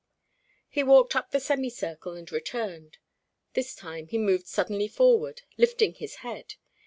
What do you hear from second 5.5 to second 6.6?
lifting his head.